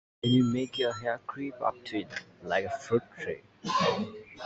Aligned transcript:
Then 0.23 0.31
you 0.33 0.43
make 0.43 0.79
your 0.79 0.93
hair 0.99 1.19
creep 1.27 1.53
up 1.61 1.75
it, 1.93 2.09
like 2.41 2.65
a 2.65 2.75
fruit-tree. 2.79 3.43